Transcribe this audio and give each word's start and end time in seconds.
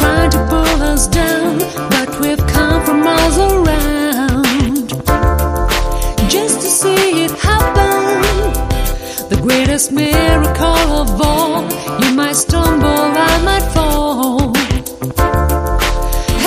trying 0.00 0.30
to 0.30 0.38
pull 0.48 0.82
us 0.92 1.06
down, 1.08 1.58
but 1.90 2.08
we've 2.20 2.44
come 2.46 2.84
from 2.84 3.00
miles 3.00 3.38
around 3.38 4.88
just 6.30 6.60
to 6.62 6.68
see 6.80 7.24
it 7.24 7.30
happen. 7.32 8.22
The 9.28 9.38
greatest 9.42 9.92
miracle 9.92 10.88
of 11.02 11.20
all. 11.20 11.62
You 12.02 12.14
might 12.14 12.36
stumble, 12.36 12.86
I 12.88 13.42
might 13.48 13.66
fall. 13.74 14.54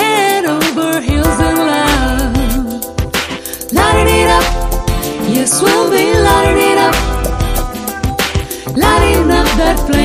Head 0.00 0.44
over 0.44 1.00
heels 1.00 1.38
in 1.48 1.56
love. 1.72 2.66
Lighting 3.72 4.08
it 4.22 4.28
up, 4.38 4.46
yes, 5.34 5.60
we'll 5.62 5.90
be 5.90 6.06
lighting 6.28 6.62
it 6.72 6.78
up. 6.88 6.96
Lighting 8.76 9.30
up 9.30 9.48
that 9.60 9.76
flame 9.86 9.95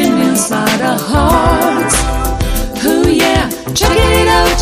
checking 3.73 4.11
it 4.21 4.27
out. 4.27 4.59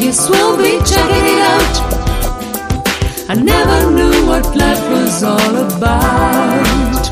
Yes, 0.00 0.28
we'll 0.28 0.56
be 0.56 0.78
checking 0.84 1.26
it 1.34 1.42
out. 1.54 1.74
I 3.28 3.34
never 3.34 3.90
knew 3.90 4.26
what 4.26 4.44
life 4.56 4.82
was 4.90 5.22
all 5.22 5.56
about. 5.56 7.02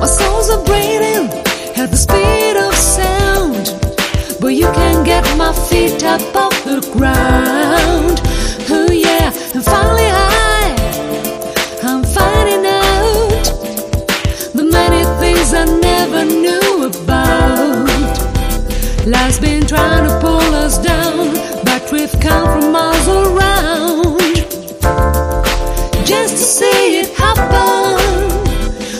My 0.00 0.06
souls 0.06 0.50
are 0.50 0.64
breathing 0.64 1.28
at 1.76 1.90
the 1.90 1.96
speed 1.96 2.56
of 2.56 2.74
sound, 2.74 3.64
but 4.40 4.54
you 4.54 4.66
can 4.72 5.04
get 5.04 5.24
my 5.36 5.52
feet 5.52 6.02
up 6.04 6.22
off 6.36 6.64
the 6.64 6.80
ground. 6.92 7.83
Life's 19.34 19.46
been 19.50 19.66
trying 19.66 20.06
to 20.06 20.20
pull 20.20 20.54
us 20.54 20.78
down, 20.78 21.34
but 21.64 21.90
we've 21.90 22.12
come 22.20 22.60
from 22.60 22.70
miles 22.70 23.08
around 23.08 24.18
just 26.06 26.36
to 26.36 26.44
see 26.58 27.00
it 27.00 27.08
happen. 27.14 27.98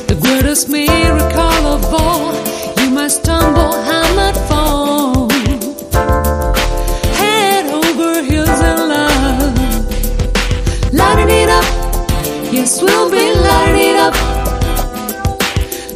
The 0.08 0.18
greatest 0.20 0.68
miracle 0.68 1.66
of 1.76 1.84
all. 1.94 2.34
You 2.80 2.90
might 2.90 3.12
stumble, 3.12 3.74
I 3.74 4.02
might 4.16 4.38
fall. 4.48 5.30
Head 7.14 7.66
over 7.66 8.20
heels 8.24 8.60
in 8.70 8.78
love. 8.88 9.54
Lighting 10.92 11.30
it 11.30 11.48
up, 11.48 11.64
yes, 12.52 12.82
we'll 12.82 13.08
be 13.08 13.32
lighting 13.34 13.90
it 13.90 13.96
up. 13.96 14.14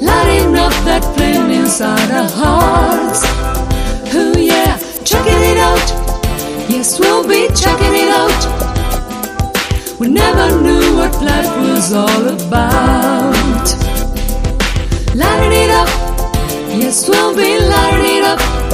Lighting 0.00 0.54
up 0.54 0.72
that 0.84 1.02
flame 1.16 1.50
inside 1.50 2.10
our 2.12 2.28
hearts. 2.30 2.57
Yes, 6.68 7.00
we'll 7.00 7.26
be 7.26 7.48
checking 7.54 7.94
it 7.94 8.08
out. 8.08 8.42
We 9.98 10.08
never 10.08 10.60
knew 10.62 10.96
what 10.96 11.14
life 11.22 11.56
was 11.58 11.92
all 11.92 12.28
about. 12.28 13.66
Lighting 15.14 15.52
it 15.64 15.70
up, 15.70 15.88
yes, 16.68 17.08
we'll 17.08 17.34
be 17.34 17.58
lighting 17.58 18.67